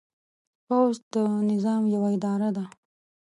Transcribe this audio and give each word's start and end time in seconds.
پوځ 0.65 0.95
د 1.13 1.15
نظام 1.49 1.81
یوه 1.93 2.09
اداره 2.17 2.49
ده. 2.57 2.65